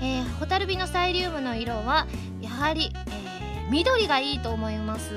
[0.00, 2.06] えー、蛍火のサイリウムの色は
[2.40, 5.10] やはり、えー緑がいいと思います。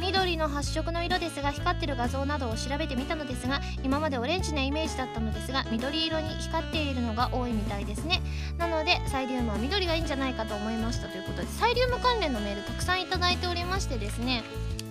[0.00, 8.20] 緑の発色の色ですが光ってる画像などを調べてみたのですが今までオレンジなイメージだったのですが緑色に光っているのが多いみたいですね。
[8.58, 14.42] なのでサイリウムは緑がいいんじゃないかと思いましたということでサイリウム関連のメールたくさんいただいておりましてですね。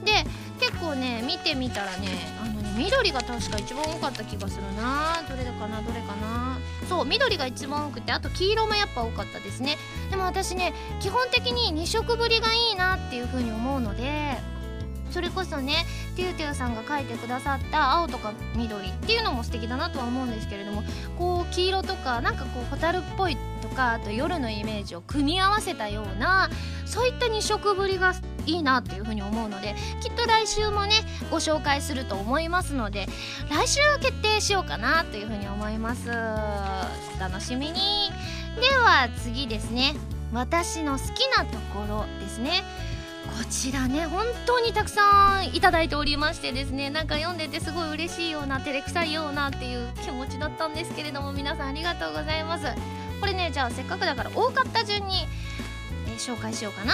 [0.04, 0.12] で
[0.60, 2.08] 結構ね見てみたらね
[2.42, 5.22] あのね緑が確か一番多かった気がするな。
[5.30, 6.53] どれかなどれかな。
[6.86, 9.78] そう緑が一番多くてあと黄色もやっぱ多かったですね。
[10.10, 14.38] でも私ね基本的に2色ぶりがいいなっていう風に思うので
[15.12, 20.84] それこそねテューテューさんが書いてくださった青とか緑っていうのも素敵だなとは思うんですけれども
[21.19, 26.50] こう黄色とかなんかこう蛍っぽいとかあと夜のイメージを組み合わせたような
[26.86, 28.13] そういった2色ぶりが
[28.45, 30.95] いいなっていうふうに思うのできっと来週もね
[31.32, 33.08] ご紹介すると思いますので
[33.49, 36.10] 来週決定しようかなというふうに思います。
[37.19, 38.12] 楽しみに。
[38.60, 39.93] では次ですね。
[40.32, 42.63] 私の好きなところですね。
[43.25, 46.89] こちらね本当にたくさんいただいておりましてですね。
[46.89, 52.65] なんか読んでてすごい嬉しいような照れくさいようなっていう気持ちだったんですけれども皆さんありがとうございます。
[53.19, 55.25] これねじゃあせっかくだから多かった順に、
[56.08, 56.93] えー、紹介しようかな。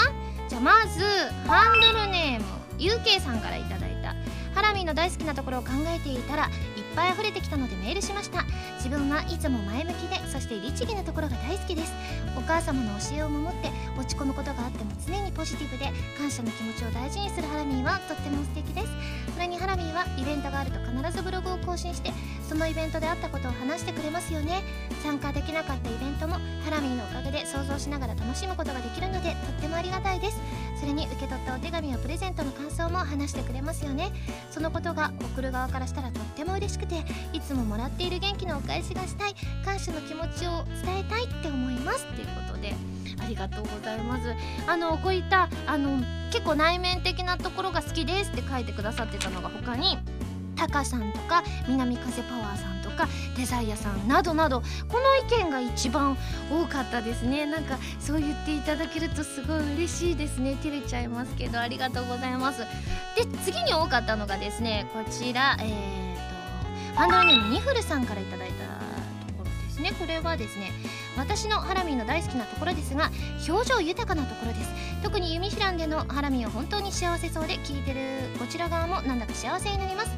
[0.49, 1.03] じゃまず
[1.47, 2.45] ハンドルネーム
[2.79, 4.15] UK さんから頂いた。
[4.55, 6.51] ハラミーの大好きなところを考えていたらいっ
[6.95, 8.45] ぱい溢れてきたのでメールしました。
[8.77, 11.93] 自分はいつも前向きでそして律儀なところが大好きです。
[12.35, 18.87] お母様の教えを守って落ち込むことがあっても常にポジティブで感謝の気持ちを大事にするハラミーはとっても素敵です。
[19.35, 22.11] それにハラミーはイベントがあると必ずブログを更新して
[22.49, 24.63] そのイベントであったことを話してくれますよね。
[25.03, 30.37] 参加できなかったイベントもハラミーのおかげで想像しながら楽しむことができるのでとってもありがたいです。
[30.79, 34.11] それに受け取ったお手紙やプレゼントの感想も話してくれますよね。
[34.49, 39.35] そのことが送る側からしたらとっても嬉しくていつももらっている元気のお返しがしたい
[39.65, 42.05] 感謝の気持ちを伝えたいって思います。
[42.05, 42.73] っていうことで
[43.21, 44.33] ありがとうございます。
[44.67, 49.97] あのこういったあの結構内面的なところが好きですって書いてくださってたのが他に
[50.55, 53.07] タカさんとか南風パワーさんか
[53.37, 56.17] デザイアさんなどなどこの意見が一番
[56.51, 57.45] 多かったですね。
[57.45, 60.57] なんかそう言っていただけるとすごい嬉しいですね。
[60.61, 62.59] 照れちゃいますけどありがとうございます。
[63.15, 69.93] で次に多かったのがですねこちらえー、とハンドルネームニフルさんから頂いたところですね。
[69.97, 70.71] これはですね
[71.17, 73.11] 私のハラミーの大好きなところですが
[73.47, 74.69] 表情豊かなところです。
[75.01, 77.99] 特にユミシランでのハラミーは本当に幸せそうで聞いてる
[78.37, 80.09] こちら側もなんだか幸せになります。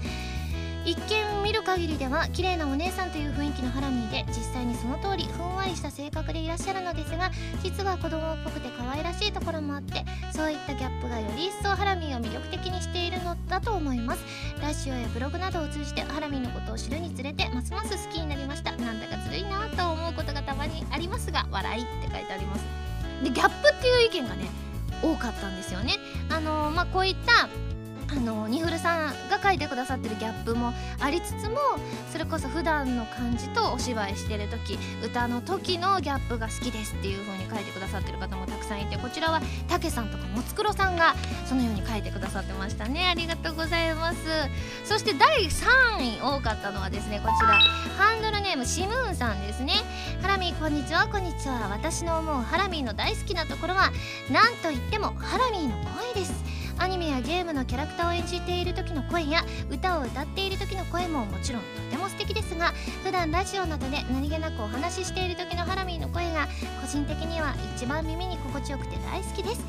[0.84, 7.30] 一見見る限りでは綺麗なお姉さんという雰囲気のハラミーで実際にその通りふんわりした性格でいらっしゃるのですが
[7.62, 14.24] 実は子供っぽくて可愛らしいところもあってそういったギャップがより一層ハラミーを魅力的にしているのだと思います。
[14.62, 18.76] ラジオやブログなどを通じてハラミーのことを知るにつれてますます好きになりました。
[18.78, 22.64] なんだかずるいなと思うことがたまにありますが笑いって書いてあります。
[23.24, 24.46] でギャップっていう意見がね
[25.04, 25.94] 多かったんですよね。
[26.30, 27.48] あのー、まあこういった
[28.12, 31.58] あのニフルさんが書いてくださってるギャップもありつつも
[32.12, 36.94] それこそ普段の感じとお芝居してる時歌の時のギャップが好きです。
[36.94, 43.08] っていう風に書いてくださってる方もたくさんいてこちらはたけさんとかもつくろさんがそのように書いてくださってましたね。
[43.08, 44.18] ありがとうございます。
[44.84, 47.54] そして第3位多かったのはですねこちら
[47.98, 49.76] ハンドルネームシムーンさんですね。
[50.22, 51.70] ハラミーこんにちはこんにちは。
[51.70, 53.94] 私の思うハラミーの大好きなところは
[54.30, 56.61] 何と言ってもハラミーの声です。
[56.82, 66.48] アニメやゲームのキャラクターを演じている時の声や歌を歌っている時の声ももちろんとても素敵ですが普段ラジオなどで何気なくお話ししている時のハラミーの声が
[66.82, 69.62] 個人的には一番耳に心地よくて大好きです。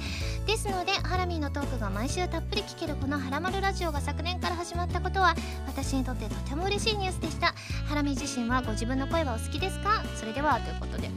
[0.47, 5.35] ですのでハラミーのトークが毎週たっぷり聞けるこの「ハラマルラジオ」が昨年から始まったことは
[5.67, 7.55] 私にとってとても嬉しいニュースでした。
[7.87, 10.03] ハラミー自身はご自分の声はお好きですか？
[10.17, 11.11] それではということで。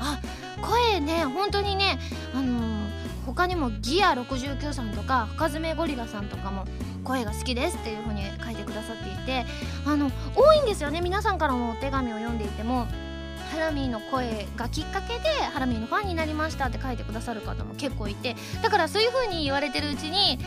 [0.00, 0.18] あ
[0.62, 1.98] 声ね本当にね
[2.34, 2.73] あのー
[3.34, 6.64] 他にもギア69さんとか深爪ゴリラさんとかも
[7.02, 9.44] 声が好きですっていう風に書いてくださっていて
[9.84, 11.00] あの多いんですよね。
[11.00, 12.86] 皆さんからもお手紙を読んでいても
[13.50, 20.38] ハラミーの声がきっかけでハラミーのファンになりましたって書いてくださる方も結構いてだからそういう風に言われてるうちに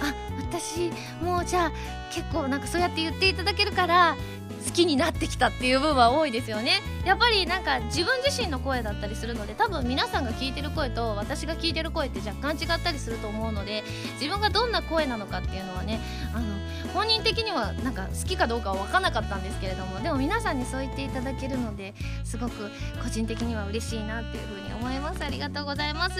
[0.00, 0.14] あ
[0.50, 0.90] 私
[1.22, 1.72] もうじゃあ
[2.12, 4.16] 結構なんかそうやって言っていただけるから
[4.64, 6.80] 好きになってきたっていう部分は多いですよね。
[7.04, 13.84] やっぱりなんか自分自身の声だったりするので多分皆さんが聞いてる声と私が聞いてる声って若干違ったりすると思うので
[14.20, 16.00] 自分がどんな声なのかっていうのはね
[16.34, 16.63] あの
[16.94, 21.92] 本人的にはなんか好きかどうかは分かんなかったんですけれどもでも皆さんにそう言っていただけるので
[22.24, 22.70] すごく
[23.02, 25.24] 個人的には嬉しいなっていうふうに思います。
[25.24, 26.16] ありがとうございます。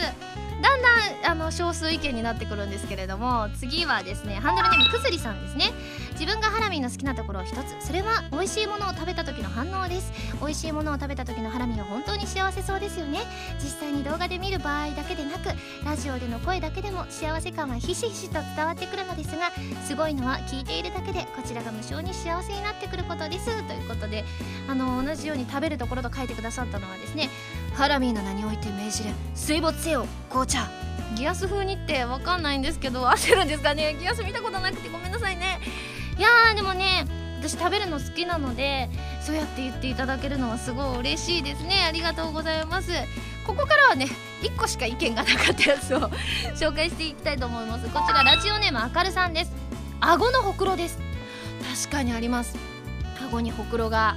[0.62, 5.72] だんだんあの少数意見になってくるんですけれども次はですねハンドルネームくずりさんですね。
[6.12, 10.12] 自分がハラミの好きなところを一つそれは美味しいものを食べた時の反応です。
[10.40, 13.20] 美味しいものを食べた時のハラミーは本当に幸せそうですよね。
[13.58, 15.50] 実際に動画で見る場合だけでなく
[15.84, 19.50] ラジオでの声だけでも幸せ感はひしひしと伝わってくるのですが
[19.84, 23.46] すごいのは聞いているだけでこちらが無償に幸せになってくることです。
[23.66, 24.24] ということで
[24.68, 27.28] あの同じように食べるところと書いてくださったのはですね
[27.74, 29.10] ハラミーの名において命じる？
[29.34, 30.68] 水没せよ紅茶。
[31.16, 33.94] ギアス風にって分かんないんですけど合ってるんですかね？
[34.00, 35.60] ギアス見たことなくてごめんなさいね。
[36.18, 37.06] いやーでもね
[37.40, 38.88] 私食べるの好きなので
[39.20, 41.84] そうやって言っていただけるのはすごい嬉しいですね。
[41.86, 42.90] ありがとうございます。
[43.46, 44.06] ここからはね
[44.42, 46.08] 1個しか意見がなかったやつを
[46.56, 47.86] 紹介していきたいと思います。
[47.90, 49.52] こちらラジオネームあかるさんです
[50.06, 50.98] 顎のほくろです。
[51.86, 52.58] 確かにあります。
[53.26, 54.16] 顎にほくろが。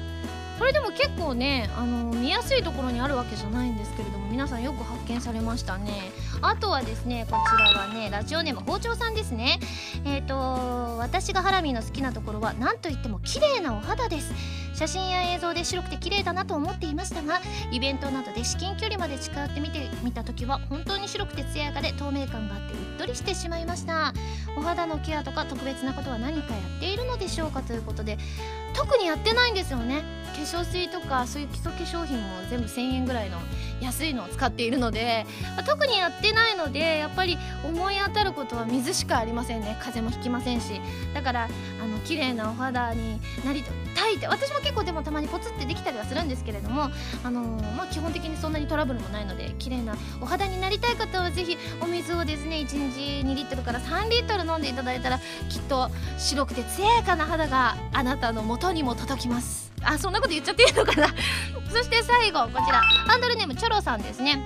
[0.57, 6.11] それでも結構ねあの見やすいところにあるわけじゃないんですけれども皆さんよく発見されましたね。
[6.41, 9.59] あとはですねこちらはねラジオネーム包丁さんですね。
[10.05, 14.33] えっ、ー、と私がハラミーの好きなところは何といっても綺麗なお肌です。
[14.77, 24.13] 写真や映像で白くて綺麗だなと思っていましたがイベントなどで至近距離まで近寄って見てみた時は本当に白くて艶やかで透明感があってうっとりしてしまいました。
[24.55, 28.19] お肌のケアとか特別なことは何かやっているのでしょうかということで
[28.75, 30.03] 特にやってないんですよね。
[30.37, 33.39] 化粧水とかそういう基礎化粧品も全部1000円ぐらいの
[33.81, 35.25] 安いのを使っているので、
[35.55, 40.81] まあ、特にやってないのでやっぱり思い当たることは水しかありませんね風邪もひきませんし
[41.13, 41.49] だから
[41.81, 43.63] あの綺麗なお肌になり
[43.95, 46.89] たいって私も結構でもたまにポツってできたりはするんですけれども、
[47.23, 55.19] あのー、まあ、基本的にそんなにトラブルもないので綺麗なお肌になりたい方はぜひお水をですね1日2リットルから3リットル飲んでいただいたら
[55.49, 59.66] きっと白くて艶やかな肌があなたの元にも届きます。
[59.83, 61.07] あそんなこと言っちゃっていいのかな。
[61.69, 62.81] そして最後こちら。
[62.81, 64.39] ハンドルネームチョロさんですね。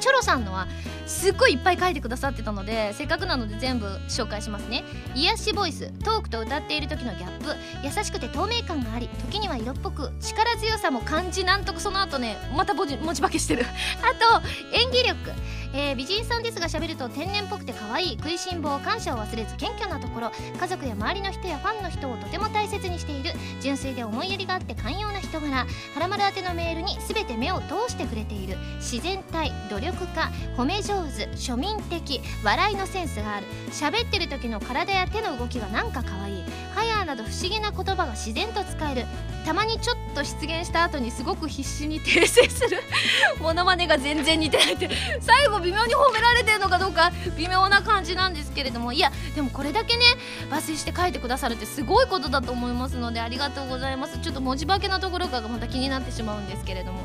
[0.00, 0.66] チョロさんのは
[1.06, 4.84] すっごいいっぱい書いてくださってたのでせっかくなので全部紹介しますね。
[5.14, 13.64] 癒しボイストークと歌っている時のギャップ優しくて透明感があり時には色っぽく力強さも感じなんとかその後ねまた文字化けしてる。
[14.02, 15.32] あと演技力。
[15.76, 20.30] えー、美人さんですが喋ると天然っぽくて可愛い食いしん坊感謝を忘れず謙虚なところ
[20.60, 25.50] 家族や周りの人やファンの人をとても大切にしている純粋で思いやりがあって寛容な人柄。
[25.56, 25.66] は
[25.98, 28.56] らまる宛てのメールに全て目を通してくれている。
[28.78, 33.46] 自然体努力家褒め上手庶民的笑いのセンスがある。
[33.70, 36.44] 喋ってる時の体や手の動きがなんか可愛い。
[36.74, 39.06] ハヤーなど不思議な言葉が自然と使える。
[39.44, 42.82] たまにちょっと出現した後にすごく必死に訂正する。
[43.40, 44.88] モノマネが全然似てないって。
[45.20, 47.12] 最後微妙に褒められてるのかどうか。
[47.36, 48.92] 微妙な感じなんですけれども。
[48.92, 50.02] いやでもこれだけね
[50.50, 54.18] 抜粋して書いてくださるってすごいことだと思いますのでありがとうございます。
[54.18, 57.00] ちょっと文字化けなところがまた気になってしまうんですけれども。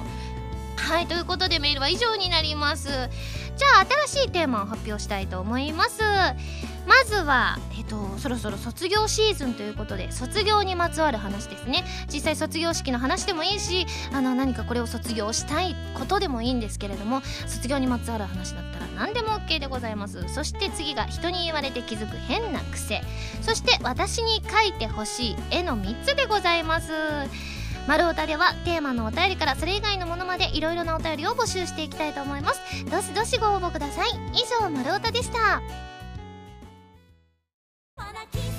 [0.88, 2.88] はいということでメールは以上になります。
[2.88, 6.02] じゃあ新しいテーマを発表したいと思います。
[6.88, 11.84] まずは、えっと、そろそろ卒業シーズンということで卒業にまつわる話ですね。
[12.12, 20.28] 実際卒業式の話でもいいしあの何かこれを卒業したいことでもいいんですけれども卒業にまつわる話だったら何でも OK でございます。
[20.30, 23.02] そして次が人に言われて気づく変な癖。
[23.42, 27.59] そして私に描いてほしい絵の3つでございます。
[27.90, 32.62] 丸太ではテーマのお便りからそれ以外のものまでいろいろなお便りを募集していきたいと思います。
[32.86, 34.10] どしどしご応募ください。
[34.34, 35.60] 以上丸太でした。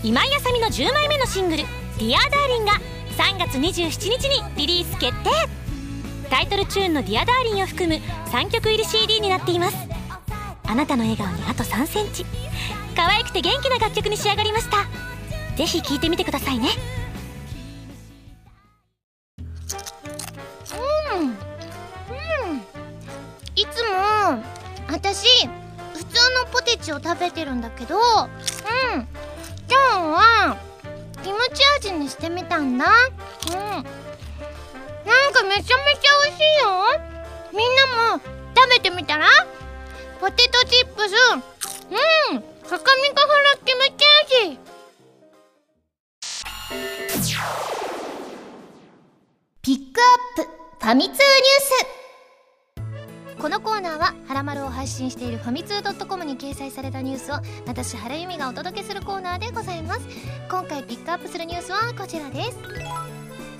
[0.02, 1.62] 今井麻美の10枚目のシングル
[2.00, 2.72] 「Dear Darling が
[3.18, 5.30] 3月27日にリリース決定。
[6.28, 8.02] タイトルチューンの「Dear Darling を含む
[8.32, 9.76] 3曲入り CD になっています。
[10.66, 12.26] あなたの笑顔にあと3センチ。
[12.96, 14.88] 可愛くて元気な楽曲に仕上がりました。
[15.56, 16.99] ぜひ聴いてみてくださいね。
[25.12, 25.26] 私
[25.94, 28.00] 普通のポテチを食べてるんだけどうん。
[29.68, 30.56] 今日は
[31.24, 32.86] キムチ味にしてみたんだ。
[32.86, 33.52] うん。
[33.52, 36.68] なんかめちゃめちゃ美味しいよ。
[37.52, 38.22] みんなも
[38.56, 39.26] 食べてみたら？
[40.20, 41.12] ポテトチップス。
[41.12, 42.40] うん。
[42.68, 44.06] かかみかはらキムチ
[44.44, 44.60] 味。
[49.60, 50.04] ピックア
[50.42, 50.50] ップ
[50.84, 51.22] ファミ通ニュー
[51.96, 51.99] ス。
[53.40, 57.36] このコーナーは「はらまる」を配信しているファミツー .com に掲載されたニュースを
[57.66, 60.00] 私原由美がお届けするコーナーでございます。
[60.50, 62.58] 今回ピックアップするニュースはこちらです。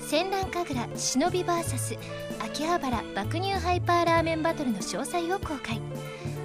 [0.07, 1.97] 戦乱神楽忍び VS
[2.45, 5.81] 秋葉原爆乳ハイパーラーメンバトルの詳細を公開。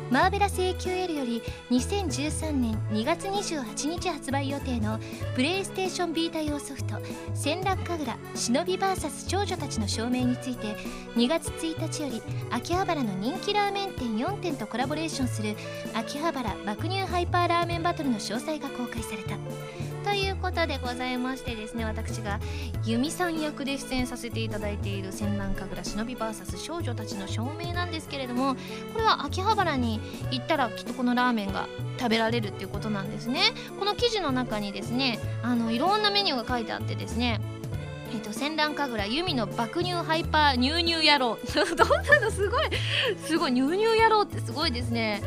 [0.08, 5.00] マーベラス AQL より2013年2月28日発売予定の
[5.34, 6.94] プレイステーションビータ用ソフト
[7.34, 10.76] 「戦乱神楽忍び VS 少女たちの証明」について
[11.16, 15.56] 2月1日より秋葉原の人気ラーメン店4店とコラボレーションする
[15.92, 19.36] 秋葉原爆乳ハイパーラーメンバトルの詳細が公開された。
[20.06, 22.38] ということでございましてですね私が
[22.84, 28.54] 由美さん役で出演させていただいている戦乱神楽忍び VS 少女たちの証明なんですけれども
[28.92, 30.00] これは秋葉原に
[30.30, 31.66] 行ったらきっとこのラーメンが
[31.98, 33.40] 食べられるっていうことなんですね。
[33.80, 37.40] この記事の中にですねあのいろんなメニューが書いてあってですね
[38.14, 41.36] えっと、戦乱神楽由美の爆乳ハイパー乳乳野郎
[41.76, 42.68] どんなのすごい
[43.26, 45.20] すごい乳乳野郎ってすごいですね。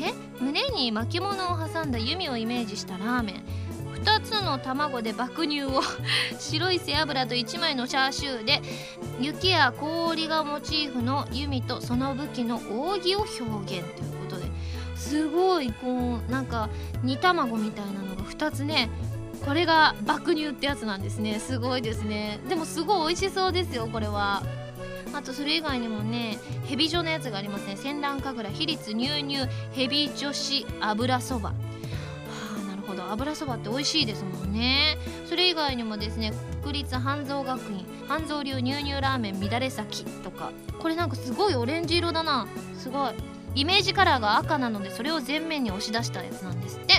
[0.00, 0.12] え？
[0.40, 3.65] 胸に巻物を挟んだ弓をイメージしたラーメン。
[4.06, 5.82] 2つの卵で爆乳を
[6.38, 8.62] 白い背脂と1枚のチャーシューで
[9.20, 14.46] 雪や氷がモチーフの弓とその武器の扇を表現ということで
[14.94, 16.68] すごいこうなんか
[17.02, 18.88] 煮卵みたいなのが2つね
[19.44, 21.38] これが爆乳ってやつなんですね。
[21.38, 22.40] すごいですね。
[22.48, 24.42] でもすごい美味しそうですよこれは。
[25.12, 27.76] あとそれ以外にもねヘビ状のやつがありますね。
[27.76, 31.52] 戦乱神楽比率乳乳ヘビ女子油そば。
[32.96, 34.96] ど油そばって美味しいですもんね。
[35.26, 36.32] それ以外にもですね
[36.62, 40.50] 国立半蔵学院半蔵流乳乳ラーメン乱れ咲きとか。
[40.80, 42.46] これなんかすごいオレンジ色だな。
[42.78, 43.14] すごい。
[43.54, 46.94] イメージカラーが赤なのでそれを前面に押し出したやつなんですって。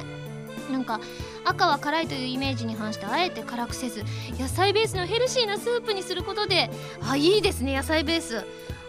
[0.72, 1.00] なんか
[1.46, 4.04] 赤は辛いというイメージに反してあえて辛くせず
[4.38, 6.70] 野菜ベースのヘルシーなスープにすることで
[7.02, 8.44] あいいですね野菜ベース。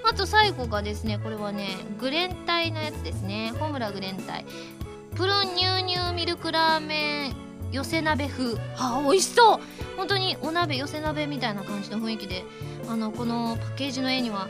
[0.04, 1.68] あと最後がですねこれはね
[2.00, 3.52] グレンタイのやつですね。
[3.61, 4.46] ホムラグレンタイ。
[5.18, 7.34] プルン乳乳ミルクラーメン
[7.72, 8.56] 寄せ鍋風。
[8.76, 9.60] あ美味しそう。
[9.96, 12.44] 本当にお鍋寄せ鍋みたいな感じの雰囲気で。
[12.88, 14.46] あのこのパッケージの絵には、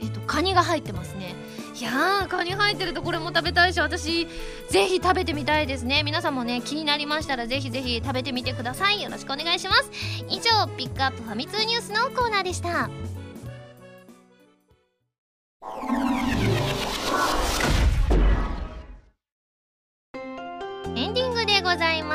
[0.00, 1.34] えっと、カニが入ってますね。
[1.78, 4.26] いやーカニ入ってるとこれも食べたいし私
[4.70, 6.02] ぜひ食べてみたいですね。
[6.02, 9.02] 皆さんもね気になりましたらぜひぜひ食べてみてください。
[9.02, 9.90] よろしくお願いします。
[10.30, 12.88] 以上ピックアップファミ通ニュースのコーナーでした。
[21.78, 22.07] ざいます。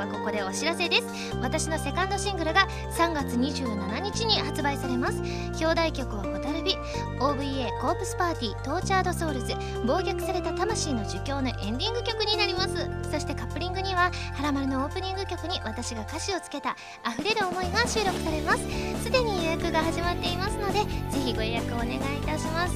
[0.00, 1.36] はここでお知らせです。
[1.42, 5.22] 私のセカンドシングルが3月27日に発売されます。
[5.60, 6.74] 表題曲は「ホタルビ」
[7.20, 9.54] OVA コープスパーティー Tortured Souls。
[9.86, 12.88] 暴虐された魂の呪叫のエンディング曲になります。
[13.12, 16.76] そしてカップリングには「はらまる」のオープニング曲に私が歌詞をつけた
[17.06, 18.60] 溢れる想いが収録されます。
[19.04, 20.80] すでに予約が始まっていますので
[21.10, 22.72] ぜひご予約お願いいたします。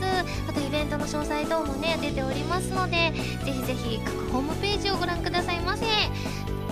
[0.46, 3.12] あとイベントの詳細等もね出ておりますので
[3.44, 5.86] ぜひぜひ各ホームページをご覧くださいませ。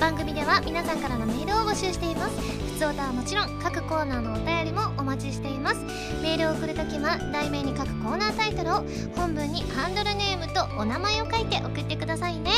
[0.03, 2.35] 番組では皆さんからのメールを募集しています。
[2.75, 5.77] 普通歌はもちろん各コーナーのお便りもお待ちしています。
[6.21, 8.85] メールを送るときは題名に書くコーナータイトルを
[9.15, 12.51] 本文にハンドルネームとお名前を書いて送ってくださいね。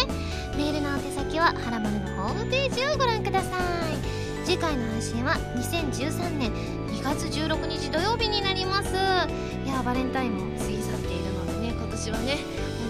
[0.56, 3.58] メールの宛先ははらまるのホームページをご覧くださ
[3.92, 4.46] い。
[4.46, 6.50] 次回の配信は2013年
[6.96, 8.88] 2月16日土曜日になります。
[8.88, 12.38] いやバレンタインも過ぎ去っているのでね今年はね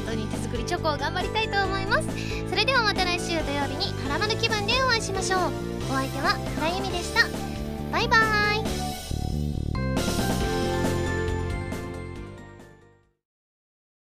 [0.07, 2.09] 本当に手作りチョコを頑張りたいと思います。
[2.49, 5.41] それではまた来週土曜日にハラマル気分でお会いしましょう。
[5.91, 7.27] お相手は原由美でした。
[7.91, 8.64] バイバーイ。